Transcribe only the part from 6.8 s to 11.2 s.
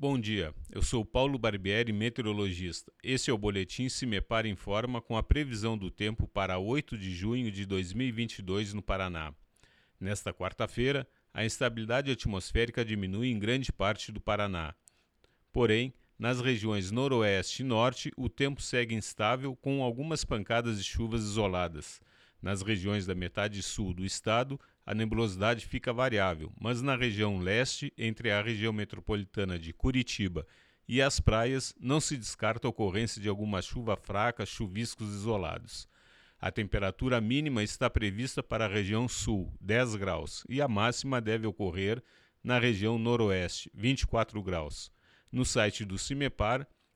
de junho de 2022 no Paraná. Nesta quarta-feira,